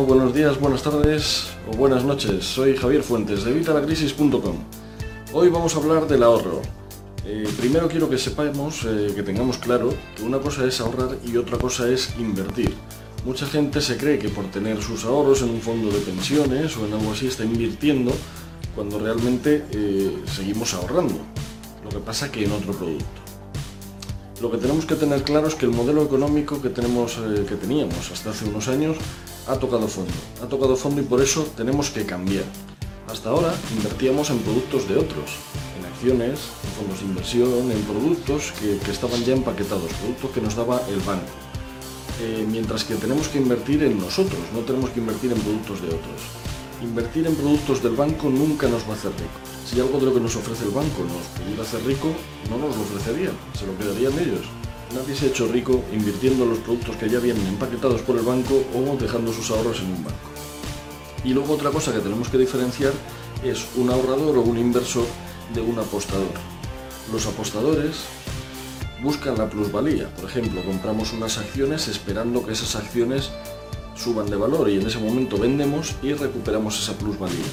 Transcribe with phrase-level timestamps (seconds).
[0.00, 2.46] Buenos días, buenas tardes o buenas noches.
[2.46, 4.56] Soy Javier Fuentes de Evitalacrisis.com.
[5.34, 6.62] Hoy vamos a hablar del ahorro.
[7.26, 11.36] Eh, primero quiero que sepamos, eh, que tengamos claro que una cosa es ahorrar y
[11.36, 12.72] otra cosa es invertir.
[13.26, 16.86] Mucha gente se cree que por tener sus ahorros en un fondo de pensiones o
[16.86, 18.12] en algo así está invirtiendo
[18.74, 21.18] cuando realmente eh, seguimos ahorrando.
[21.84, 23.04] Lo que pasa que en otro producto
[24.40, 27.16] lo que tenemos que tener claro es que el modelo económico que, tenemos,
[27.48, 28.96] que teníamos hasta hace unos años
[29.48, 30.12] ha tocado fondo.
[30.42, 32.44] Ha tocado fondo y por eso tenemos que cambiar.
[33.08, 35.30] Hasta ahora invertíamos en productos de otros,
[35.78, 40.54] en acciones, en fondos de inversión, en productos que, estaban ya empaquetados, productos que nos
[40.54, 41.32] daba el banco.
[42.20, 45.88] Eh, mientras que tenemos que invertir en nosotros, no tenemos que invertir en productos de
[45.88, 46.20] otros.
[46.80, 49.38] Invertir en productos del banco nunca nos va a hacer rico.
[49.66, 52.08] Si algo de lo que nos ofrece el banco nos pudiera hacer rico,
[52.50, 54.46] no nos lo ofrecerían, se lo quedarían ellos.
[54.94, 58.24] Nadie se ha hecho rico invirtiendo en los productos que ya vienen empaquetados por el
[58.24, 60.18] banco o dejando sus ahorros en un banco.
[61.24, 62.92] Y luego otra cosa que tenemos que diferenciar
[63.42, 65.06] es un ahorrador o un inversor
[65.54, 66.32] de un apostador.
[67.10, 68.04] Los apostadores
[69.02, 70.08] buscan la plusvalía.
[70.14, 73.30] Por ejemplo, compramos unas acciones esperando que esas acciones
[73.96, 77.46] suban de valor y en ese momento vendemos y recuperamos esa plusvalía.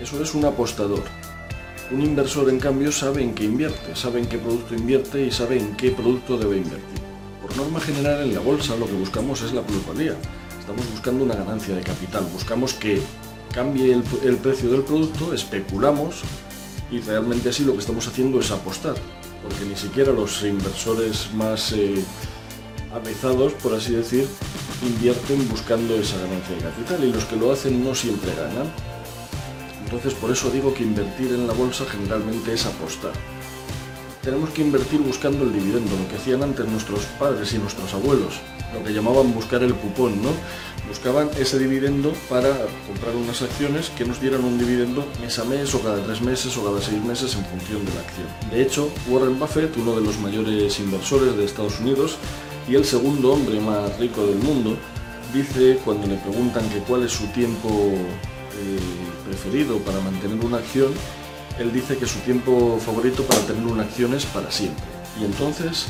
[0.00, 1.02] Eso es un apostador.
[1.92, 5.58] Un inversor, en cambio, sabe en qué invierte, sabe en qué producto invierte y sabe
[5.58, 7.00] en qué producto debe invertir.
[7.42, 10.14] Por norma general, en la bolsa lo que buscamos es la plusvalía.
[10.60, 13.00] Estamos buscando una ganancia de capital, buscamos que
[13.52, 16.22] cambie el, precio del producto, especulamos
[16.92, 18.94] y realmente así lo que estamos haciendo es apostar,
[19.42, 22.04] porque ni siquiera los inversores más eh,
[22.94, 24.28] avezados, por así decir,
[24.86, 28.72] invierten buscando esa ganancia de capital y los que lo hacen no siempre ganan.
[29.90, 33.10] Entonces por eso digo que invertir en la bolsa generalmente es apostar.
[34.22, 38.34] Tenemos que invertir buscando el dividendo, lo que hacían antes nuestros padres y nuestros abuelos,
[38.72, 40.28] lo que llamaban buscar el cupón, ¿no?
[40.86, 42.50] Buscaban ese dividendo para
[42.86, 46.56] comprar unas acciones que nos dieran un dividendo mes a mes o cada tres meses
[46.56, 48.28] o cada seis meses en función de la acción.
[48.52, 52.16] De hecho, Warren Buffett, uno de los mayores inversores de Estados Unidos,
[52.68, 54.76] y el segundo hombre más rico del mundo
[55.34, 57.68] dice cuando le preguntan que cuál es su tiempo
[59.26, 60.92] preferido para mantener una acción,
[61.58, 64.84] él dice que su tiempo favorito para tener una acción es para siempre.
[65.20, 65.86] Y entonces,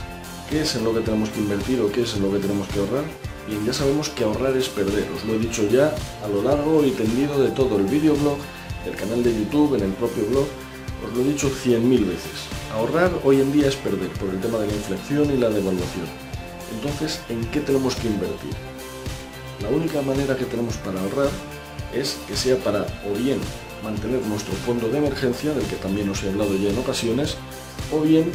[0.48, 2.66] ¿qué es en lo que tenemos que invertir o qué es en lo que tenemos
[2.68, 3.04] que ahorrar?
[3.46, 5.94] Bien, ya sabemos que ahorrar es perder, os lo he dicho ya
[6.24, 8.38] a lo largo y tendido de todo el videoblog,
[8.86, 10.46] el canal de YouTube, en el propio blog,
[11.04, 12.48] os lo he dicho cien mil veces.
[12.74, 16.06] Ahorrar hoy en día es perder por el tema de la inflexión y la devaluación.
[16.74, 18.54] Entonces, ¿en qué tenemos que invertir?
[19.62, 21.30] La única manera que tenemos para ahorrar
[21.94, 23.38] es que sea para o bien
[23.82, 27.36] mantener nuestro fondo de emergencia, del que también os he hablado ya en ocasiones,
[27.92, 28.30] o bien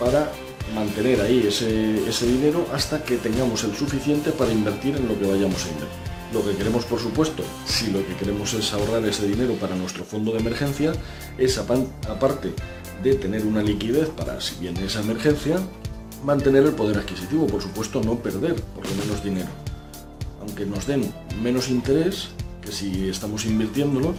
[0.00, 0.30] para
[0.74, 5.26] mantener ahí ese, ese, dinero hasta que tengamos el suficiente para invertir en lo que
[5.26, 6.08] vayamos a invertir.
[6.32, 10.04] Lo que queremos, por supuesto, si lo que queremos es ahorrar ese dinero para nuestro
[10.04, 10.92] fondo de emergencia,
[11.38, 12.52] es aparte
[13.02, 15.58] de tener una liquidez para si viene esa emergencia,
[16.24, 19.48] mantener el poder adquisitivo, por supuesto no perder por lo menos dinero.
[20.40, 22.28] Aunque nos den menos interés
[22.72, 24.14] si estamos invirtiéndolo,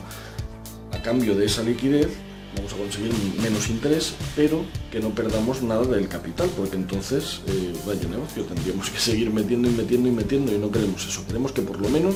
[0.91, 2.09] a cambio de esa liquidez
[2.55, 7.73] vamos a conseguir menos interés, pero que no perdamos nada del capital, porque entonces, eh,
[7.85, 11.25] vaya negocio, tendríamos que seguir metiendo y metiendo y metiendo y no queremos eso.
[11.25, 12.15] Queremos que por lo menos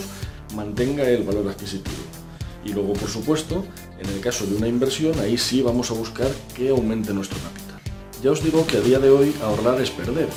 [0.56, 1.96] mantenga el valor adquisitivo.
[2.66, 3.66] Y luego, por supuesto,
[4.00, 7.82] en el caso de una inversión, ahí sí vamos a buscar que aumente nuestro capital.
[8.24, 10.30] Ya os digo que a día de hoy ahorrar es perder,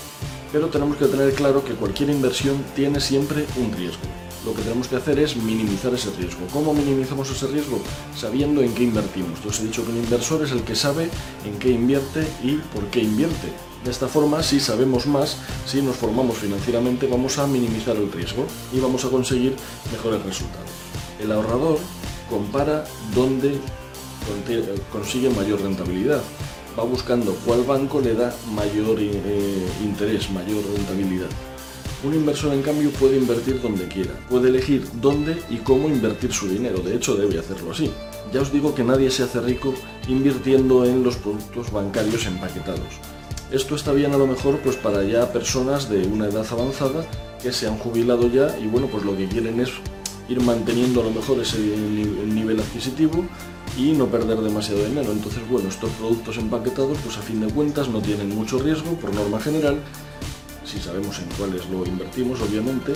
[0.52, 4.02] pero tenemos que tener claro que cualquier inversión tiene siempre un riesgo.
[4.46, 6.46] Lo que tenemos que hacer es minimizar ese riesgo.
[6.52, 7.80] ¿Cómo minimizamos ese riesgo?
[8.16, 9.42] Sabiendo en qué invertimos.
[9.42, 11.10] Yo os he dicho que un inversor es el que sabe
[11.44, 13.48] en qué invierte y por qué invierte.
[13.84, 15.36] De esta forma, si sabemos más,
[15.66, 19.56] si nos formamos financieramente, vamos a minimizar el riesgo y vamos a conseguir
[19.90, 20.70] mejores resultados.
[21.20, 21.80] El ahorrador
[22.30, 22.84] compara
[23.16, 23.58] dónde
[24.92, 26.22] consigue mayor rentabilidad
[26.78, 31.28] va buscando cuál banco le da mayor eh, interés, mayor rentabilidad.
[32.06, 36.46] Un inversor, en cambio, puede invertir donde quiera, puede elegir dónde y cómo invertir su
[36.46, 37.90] dinero, de hecho debe hacerlo así.
[38.32, 39.74] Ya os digo que nadie se hace rico
[40.06, 43.00] invirtiendo en los productos bancarios empaquetados.
[43.50, 47.04] Esto está bien a lo mejor pues para ya personas de una edad avanzada
[47.42, 49.70] que se han jubilado ya y bueno, pues lo que quieren es
[50.28, 53.24] ir manteniendo a lo mejor ese nivel adquisitivo
[53.76, 55.10] y no perder demasiado dinero.
[55.10, 59.12] Entonces, bueno, estos productos empaquetados, pues a fin de cuentas no tienen mucho riesgo por
[59.12, 59.80] norma general,
[60.66, 62.92] si sabemos en cuáles lo invertimos, obviamente,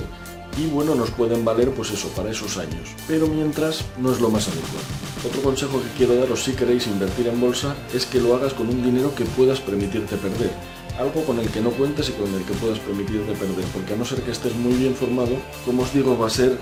[0.58, 2.90] y bueno, nos pueden valer pues eso, para esos años.
[3.06, 4.84] Pero mientras no es lo más adecuado.
[5.26, 8.69] Otro consejo que quiero daros si queréis invertir en bolsa es que lo hagas con
[8.69, 10.50] un dinero que puedas permitirte perder.
[10.99, 13.96] algo con el que no cuentes y con el que puedas permitirte perder, porque a
[13.96, 15.34] no ser que estés muy bien formado,
[15.64, 16.58] como os digo, va a ser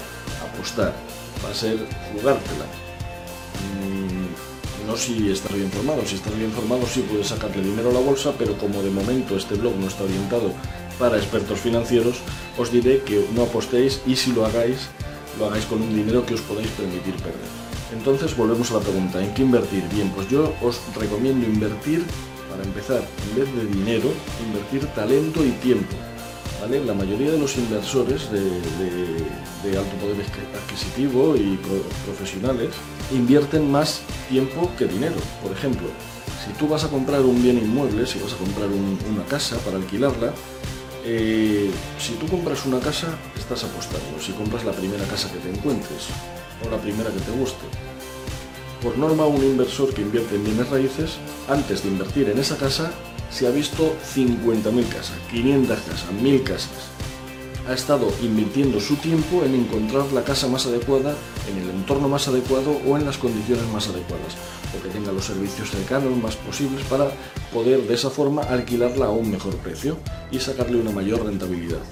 [0.53, 0.95] apostar,
[1.45, 1.77] va a ser
[2.13, 2.65] jugártela.
[3.65, 7.95] Mm, no si estás bien formado, si estás bien formado sí puedes sacarle dinero a
[7.95, 10.53] la bolsa, pero como de momento este blog no está orientado
[10.99, 12.21] para expertos financieros,
[12.59, 14.89] os diré que no apostéis y si lo hagáis,
[15.39, 17.49] lo hagáis con un dinero que os podáis permitir perder.
[17.93, 19.85] Entonces volvemos a la pregunta, ¿en qué invertir?
[19.89, 22.05] Bien, pues yo os recomiendo invertir,
[22.51, 24.11] para empezar, en vez de dinero,
[24.47, 25.97] invertir talento y tiempo.
[26.61, 26.85] ¿vale?
[26.85, 30.17] La mayoría de los inversores de, alto poder
[30.57, 31.59] adquisitivo y
[32.07, 32.71] profesionales
[33.13, 35.17] invierten más tiempo que dinero.
[35.43, 35.89] Por ejemplo,
[36.45, 39.77] si tú vas a comprar un bien inmueble, si vas a comprar una casa para
[39.77, 40.33] alquilarla,
[41.11, 44.21] eh, si tú compras una casa, estás apostando.
[44.21, 46.09] Si compras la primera casa que te encuentres
[46.65, 47.65] o la primera que te guste.
[48.83, 51.17] Por norma, un inversor que invierte en bienes raíces,
[51.49, 52.93] antes de invertir en esa casa,
[53.31, 56.98] se ha visto 50.000 casas, 500 casas, 1.000 casas
[57.69, 61.15] ha estado invirtiendo su tiempo en encontrar la casa más adecuada,
[61.51, 64.37] en el entorno más adecuado o en las condiciones más adecuadas,
[64.77, 67.11] o que tenga los servicios cercanos más posibles para
[67.53, 69.99] poder de esa forma alquilarla a un mejor precio
[70.31, 71.83] y sacarle una mayor rentabilidad.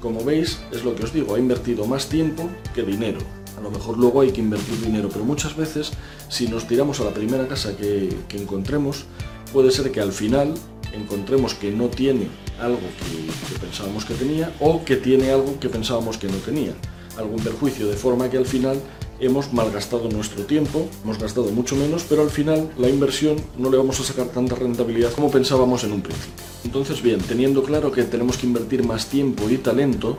[0.00, 3.18] Como veis, es lo que os digo, ha invertido más tiempo que dinero.
[3.58, 5.92] A lo mejor luego hay que invertir dinero, pero muchas veces
[6.28, 9.04] si nos tiramos a la primera casa que, que encontremos,
[9.52, 10.54] puede ser que al final
[10.92, 12.28] encontremos que no tiene
[12.60, 16.72] algo que, pensábamos que tenía o que tiene algo que pensábamos que no tenía.
[17.16, 18.80] Algún perjuicio, de forma que al final
[19.20, 23.78] hemos malgastado nuestro tiempo, hemos gastado mucho menos, pero al final la inversión no le
[23.78, 26.44] vamos a sacar tanta rentabilidad como pensábamos en un principio.
[26.64, 30.18] Entonces, bien, teniendo claro que tenemos que invertir más tiempo y talento,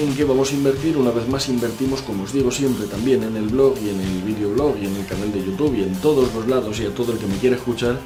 [0.00, 0.96] ¿en qué vamos a invertir?
[0.96, 4.22] Una vez más invertimos, como os digo siempre, también en el blog y en el
[4.22, 7.12] videoblog y en el canal de YouTube y en todos los lados y a todo
[7.12, 7.98] el que me quiera escuchar,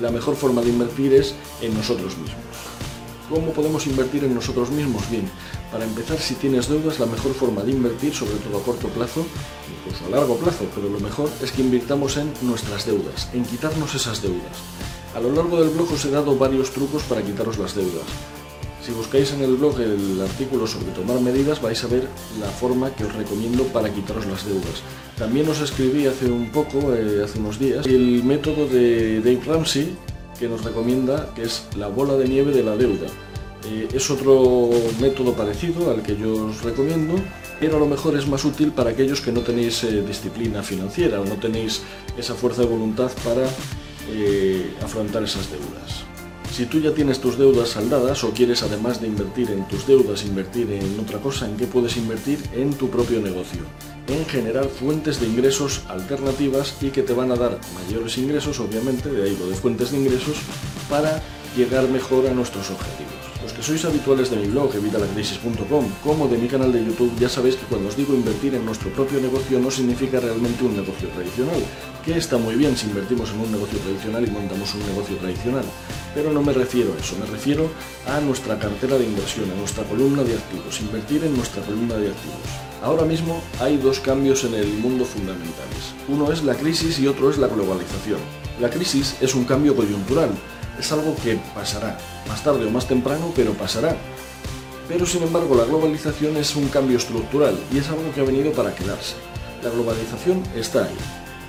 [0.00, 2.40] la mejor forma de invertir es en nosotros mismos.
[3.28, 5.08] ¿Cómo podemos invertir en nosotros mismos?
[5.08, 5.30] Bien,
[5.70, 9.24] para empezar, si tienes deudas, la mejor forma de invertir, sobre todo a corto plazo,
[9.78, 13.94] incluso a largo plazo, pero lo mejor es que invirtamos en nuestras deudas, en quitarnos
[13.94, 14.56] esas deudas.
[15.14, 18.06] A lo largo del blog os he dado varios trucos para quitaros las deudas.
[18.90, 22.08] Si buscáis en el blog el artículo sobre tomar medidas, vais a ver
[22.40, 24.82] la forma que os recomiendo para quitaros las deudas.
[25.16, 29.96] También os escribí hace un poco, eh, hace unos días, el método de Dave Ramsey,
[30.40, 33.06] que nos recomienda, que es la bola de nieve de la deuda.
[33.64, 34.70] Eh, es otro
[35.00, 37.14] método parecido al que yo os recomiendo,
[37.60, 41.20] pero a lo mejor es más útil para aquellos que no tenéis eh, disciplina financiera
[41.20, 41.82] o no tenéis
[42.18, 43.46] esa fuerza de voluntad para
[44.82, 46.09] afrontar esas deudas.
[46.52, 50.24] Si tú ya tienes tus deudas saldadas o quieres además de invertir en tus deudas,
[50.24, 52.40] invertir en otra cosa, ¿en qué puedes invertir?
[52.52, 53.62] En tu propio negocio.
[54.08, 59.08] En generar fuentes de ingresos alternativas y que te van a dar mayores ingresos, obviamente,
[59.10, 60.38] de ahí lo de fuentes de ingresos,
[60.90, 61.22] para
[61.56, 63.19] llegar mejor a nuestros objetivos.
[63.60, 67.66] Sois habituales de mi blog, evitalacrisis.com, como de mi canal de YouTube, ya sabéis que
[67.66, 71.60] cuando os digo invertir en nuestro propio negocio no significa realmente un negocio tradicional,
[72.02, 75.64] que está muy bien si invertimos en un negocio tradicional y montamos un negocio tradicional.
[76.14, 77.68] Pero no me refiero a eso, me refiero
[78.06, 82.08] a nuestra cartera de inversión, a nuestra columna de activos, invertir en nuestra columna de
[82.08, 82.48] activos.
[82.82, 85.92] Ahora mismo hay dos cambios en el mundo fundamentales.
[86.08, 88.20] Uno es la crisis y otro es la globalización.
[88.58, 90.30] La crisis es un cambio coyuntural,
[90.80, 91.96] es algo que pasará,
[92.28, 93.96] más tarde o más temprano, pero pasará.
[94.88, 98.52] Pero sin embargo la globalización es un cambio estructural y es algo que ha venido
[98.52, 99.14] para quedarse.
[99.62, 100.96] La globalización está ahí,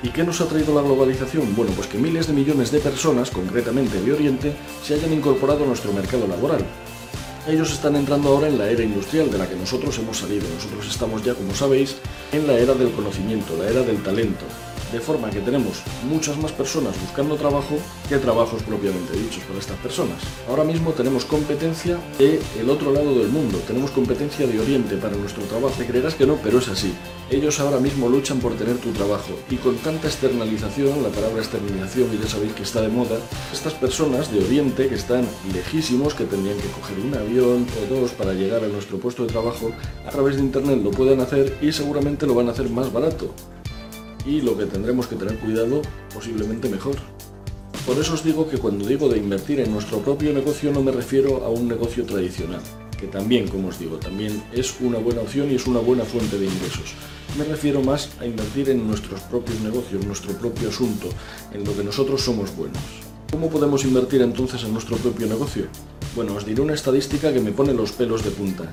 [0.03, 1.55] ¿Y qué nos ha traído la globalización?
[1.55, 5.67] Bueno, pues que miles de millones de personas, concretamente de Oriente, se hayan incorporado a
[5.67, 6.65] nuestro mercado laboral.
[7.47, 10.47] Ellos están entrando ahora en la era industrial de la que nosotros hemos salido.
[10.55, 11.97] Nosotros estamos ya, como sabéis,
[12.31, 14.45] en la era del conocimiento, la era del talento
[14.91, 17.77] de forma que tenemos muchas más personas buscando trabajo
[18.09, 20.17] que trabajos propiamente dichos para estas personas.
[20.47, 25.15] Ahora mismo tenemos competencia de el otro lado del mundo, tenemos competencia de Oriente para
[25.15, 25.73] nuestro trabajo.
[25.77, 26.93] Te creerás que no, pero es así.
[27.29, 32.09] Ellos ahora mismo luchan por tener tu trabajo y con tanta externalización, la palabra externalización
[32.21, 33.17] ya sabéis que está de moda,
[33.53, 38.11] estas personas de Oriente que están lejísimos, que tendrían que coger un avión o dos
[38.11, 39.71] para llegar a nuestro puesto de trabajo,
[40.05, 43.33] a través de Internet lo pueden hacer y seguramente lo van a hacer más barato
[44.25, 45.81] y lo que tendremos que tener cuidado
[46.13, 46.95] posiblemente mejor.
[47.85, 50.91] Por eso os digo que cuando digo de invertir en nuestro propio negocio no me
[50.91, 52.61] refiero a un negocio tradicional,
[52.99, 56.37] que también, como os digo, también es una buena opción y es una buena fuente
[56.37, 56.93] de ingresos.
[57.37, 61.09] Me refiero más a invertir en nuestros propios negocios, nuestro propio asunto,
[61.53, 62.81] en lo que nosotros somos buenos.
[63.31, 65.65] ¿Cómo podemos invertir entonces en nuestro propio negocio?
[66.15, 68.71] Bueno, os diré una estadística que me pone los pelos de punta.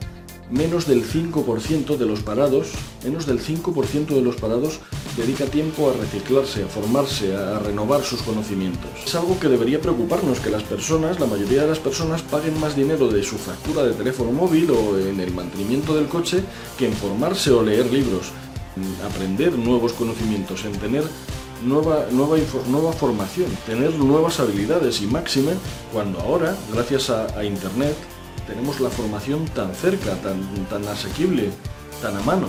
[0.50, 2.72] Menos del 5% de los parados,
[3.04, 4.80] menos del 5% de los parados
[5.16, 8.90] dedica tiempo a reciclarse, a formarse, a renovar sus conocimientos.
[9.04, 12.76] Es algo que debería preocuparnos, que las personas, la mayoría de las personas, paguen más
[12.76, 16.42] dinero de su factura de teléfono móvil o en el mantenimiento del coche
[16.78, 18.30] que en formarse o leer libros,
[18.76, 21.04] en aprender nuevos conocimientos, en tener
[21.64, 22.36] nueva, nueva,
[22.68, 25.52] nueva formación, tener nuevas habilidades y máxime
[25.92, 27.96] cuando ahora, gracias a Internet,
[28.48, 30.40] tenemos la formación tan cerca, tan,
[30.70, 31.50] tan asequible,
[32.00, 32.48] tan a mano.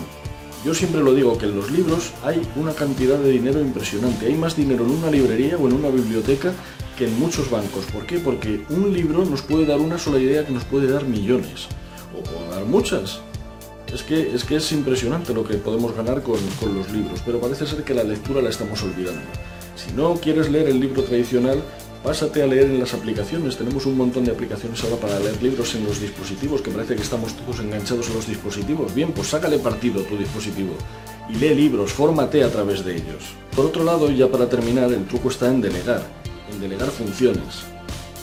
[0.65, 4.25] Yo siempre lo digo que en los libros hay una cantidad de dinero impresionante.
[4.25, 6.53] Hay más dinero en una librería o en una biblioteca
[6.98, 7.86] que en muchos bancos.
[7.94, 8.20] ¿Por qué?
[8.20, 11.68] Porque un libro nos puede dar una sola idea que nos puede dar millones.
[12.18, 13.22] O puede dar muchas.
[13.94, 17.41] Es que, es que es impresionante lo que podemos ganar con, con los libros, pero
[17.41, 19.22] parece ser que la lectura la estamos olvidando.
[19.75, 21.63] Si no quieres leer el libro tradicional,
[22.03, 23.58] Pásate a leer en las aplicaciones.
[23.58, 27.01] Tenemos un montón de aplicaciones ahora para leer libros en los dispositivos, que parece que
[27.01, 28.94] estamos todos enganchados a los dispositivos.
[28.94, 30.74] Bien, pues sácale partido tu dispositivo
[31.29, 33.36] y lee libros, fórmate a través de ellos.
[33.56, 36.01] Por otro lado, ya para terminar, el truco está en delegar,
[36.51, 37.65] en delegar funciones.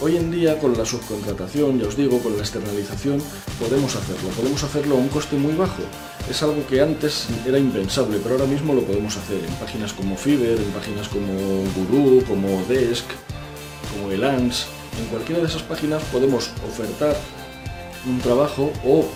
[0.00, 3.18] Hoy en día con la subcontratación, ya os digo, con la externalización,
[3.58, 4.28] podemos hacerlo.
[4.30, 5.82] Podemos hacerlo a un coste muy bajo.
[6.28, 10.16] Es algo que antes era impensable, pero ahora mismo lo podemos hacer en páginas como
[10.16, 11.32] Fiverr, en páginas como
[11.76, 13.04] Guru, como Desk,
[14.10, 14.66] el ANS,
[14.98, 17.16] en cualquiera de esas páginas podemos ofertar
[18.06, 19.06] un trabajo o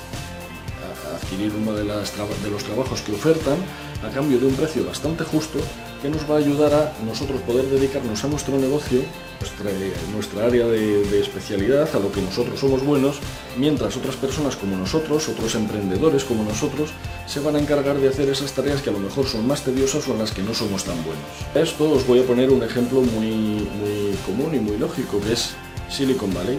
[1.15, 3.57] adquirir uno de los trabajos que ofertan
[4.03, 5.59] a cambio de un precio bastante justo
[6.01, 9.03] que nos va a ayudar a nosotros poder dedicarnos a nuestro negocio,
[9.39, 9.71] nuestra,
[10.13, 13.19] nuestra área de, especialidad, a lo que nosotros somos buenos,
[13.59, 16.91] mientras otras personas como nosotros, otros emprendedores como nosotros,
[17.27, 20.09] se van a encargar de hacer esas tareas que a lo mejor son más tediosas
[20.09, 21.25] o en las que no somos tan buenos.
[21.55, 25.51] Esto os voy a poner un ejemplo muy, muy común y muy lógico, que es
[25.91, 26.59] Silicon Valley.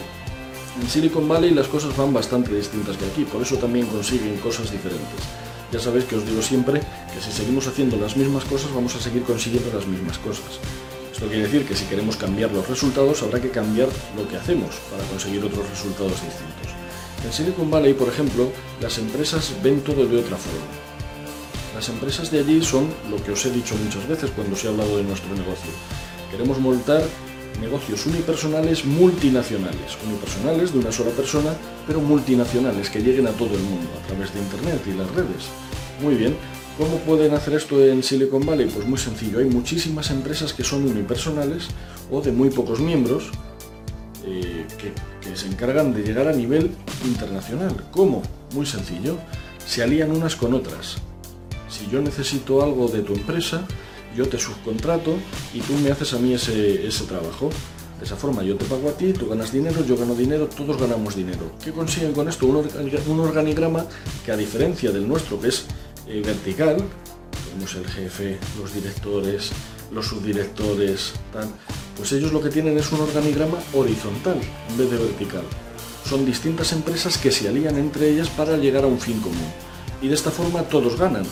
[0.79, 4.71] En Silicon Valley las cosas van bastante distintas que aquí, por eso también consiguen cosas
[4.71, 5.50] diferentes.
[5.71, 8.99] Ya sabéis que os digo siempre que si seguimos haciendo las mismas cosas vamos a
[8.99, 10.59] seguir consiguiendo las mismas cosas.
[11.13, 13.87] Esto quiere decir que si queremos cambiar los resultados habrá que cambiar
[14.17, 16.75] lo que hacemos para conseguir otros resultados distintos.
[17.23, 18.51] En Silicon Valley, por ejemplo,
[18.81, 20.65] las empresas ven todo de otra forma.
[21.75, 24.67] Las empresas de allí son lo que os he dicho muchas veces cuando os he
[24.67, 25.71] hablado de nuestro negocio.
[26.31, 27.03] Queremos montar
[27.59, 31.53] negocios unipersonales multinacionales, unipersonales de una sola persona,
[31.85, 35.49] pero multinacionales que lleguen a todo el mundo a través de Internet y las redes.
[36.01, 36.35] Muy bien,
[36.77, 38.67] ¿cómo pueden hacer esto en Silicon Valley?
[38.67, 41.67] Pues muy sencillo, hay muchísimas empresas que son unipersonales
[42.09, 43.29] o de muy pocos miembros
[44.25, 44.93] eh, que,
[45.27, 46.71] que se encargan de llegar a nivel
[47.05, 47.75] internacional.
[47.91, 48.21] ¿Cómo?
[48.53, 49.17] Muy sencillo,
[49.65, 50.97] se alían unas con otras.
[51.69, 53.65] Si yo necesito algo de tu empresa,
[54.15, 55.15] yo te subcontrato
[55.53, 57.49] y tú me haces a mí ese, ese trabajo.
[57.99, 60.79] De esa forma yo te pago a ti, tú ganas dinero, yo gano dinero, todos
[60.79, 61.51] ganamos dinero.
[61.63, 62.47] ¿Qué consiguen con esto?
[62.47, 63.85] Un, organigrama
[64.25, 65.65] que a diferencia del nuestro, que es
[66.07, 66.77] eh, vertical,
[67.45, 69.51] tenemos el jefe, los directores,
[69.91, 71.13] los subdirectores,
[71.95, 74.39] pues ellos lo que tienen es un organigrama horizontal
[74.69, 75.43] en vez de vertical.
[76.03, 79.51] Son distintas empresas que se alían entre ellas para llegar a un fin común.
[80.01, 81.25] Y de esta forma todos ganan.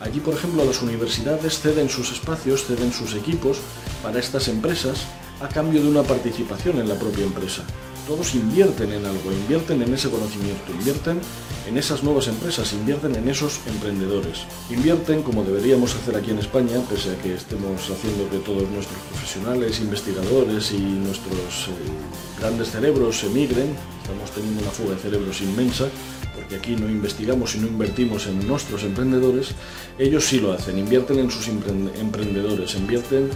[0.00, 3.58] Allí, por ejemplo, las universidades ceden sus espacios, ceden sus equipos
[4.02, 5.04] para estas empresas
[5.40, 7.64] a cambio de una participación en la propia empresa.
[8.10, 11.20] Todos invierten en algo, invierten en ese conocimiento, invierten
[11.68, 14.46] en esas nuevas empresas, invierten en esos emprendedores.
[14.68, 18.98] Invierten como deberíamos hacer aquí en España, pese a que estemos haciendo que todos nuestros
[19.12, 25.86] profesionales, investigadores y nuestros eh, grandes cerebros emigren, estamos teniendo una fuga de cerebros inmensa,
[26.34, 29.52] porque aquí no investigamos y no invertimos en nuestros emprendedores,
[30.00, 33.30] ellos sí lo hacen, invierten en sus emprendedores, invierten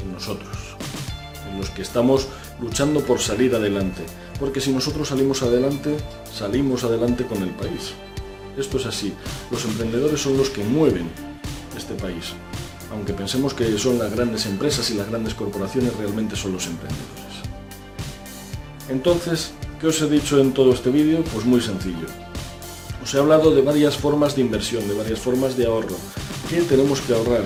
[0.00, 0.76] en nosotros,
[1.50, 2.28] en los que estamos
[2.62, 4.04] luchando por salir adelante,
[4.38, 5.96] porque si nosotros salimos adelante,
[6.32, 7.92] salimos adelante con el país.
[8.56, 9.12] Esto es así,
[9.50, 11.10] los emprendedores son los que mueven
[11.76, 12.32] este país,
[12.92, 17.32] aunque pensemos que son las grandes empresas y las grandes corporaciones, realmente son los emprendedores.
[18.88, 21.24] Entonces, ¿qué os he dicho en todo este vídeo?
[21.32, 22.06] Pues muy sencillo.
[23.02, 25.96] Os he hablado de varias formas de inversión, de varias formas de ahorro.
[26.48, 27.44] ¿Qué tenemos que ahorrar?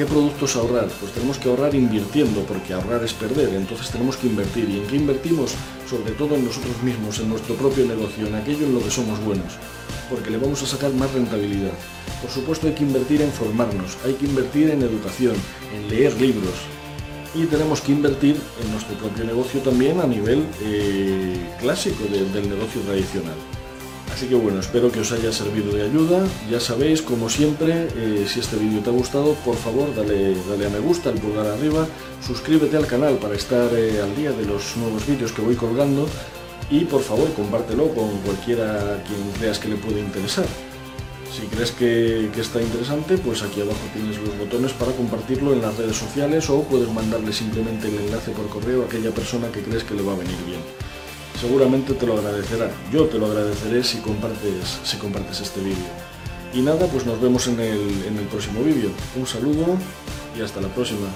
[0.00, 0.88] ¿En qué productos ahorrar?
[0.98, 4.66] Pues tenemos que ahorrar invirtiendo, porque ahorrar es perder, entonces tenemos que invertir.
[4.70, 5.52] ¿Y en qué invertimos?
[5.86, 9.22] Sobre todo en nosotros mismos, en nuestro propio negocio, en aquello en lo que somos
[9.22, 9.58] buenos,
[10.08, 11.74] porque le vamos a sacar más rentabilidad.
[12.22, 15.34] Por supuesto hay que invertir en formarnos, hay que invertir en educación,
[15.76, 16.54] en leer libros,
[17.34, 22.80] y tenemos que invertir en nuestro propio negocio también a nivel eh, clásico del negocio
[22.86, 23.36] tradicional.
[24.12, 26.26] Así que bueno, espero que os haya servido de ayuda.
[26.50, 30.66] Ya sabéis, como siempre, eh, si este vídeo te ha gustado, por favor dale, dale,
[30.66, 31.86] a me gusta, el pulgar arriba,
[32.26, 36.06] suscríbete al canal para estar eh, al día de los nuevos vídeos que voy colgando
[36.70, 40.46] y por favor compártelo con cualquiera quien creas que le puede interesar.
[41.32, 45.76] Si crees que, está interesante, pues aquí abajo tienes los botones para compartirlo en las
[45.76, 49.84] redes sociales o puedes mandarle simplemente el enlace por correo a aquella persona que crees
[49.84, 50.60] que le va a venir bien.
[51.40, 52.70] Seguramente te lo agradecerá.
[52.92, 55.88] Yo te lo agradeceré si compartes, si compartes este vídeo.
[56.52, 58.90] Y nada, pues nos vemos en el, en el próximo vídeo.
[59.16, 59.78] Un saludo
[60.38, 61.06] y hasta la próxima.